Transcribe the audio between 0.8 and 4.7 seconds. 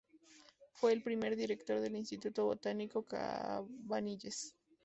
el primer director del Instituto Botánico Cavanilles.